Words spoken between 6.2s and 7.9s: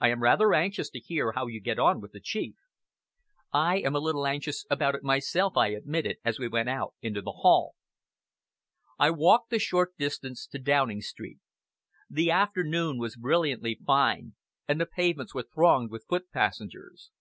as we went out into the hall.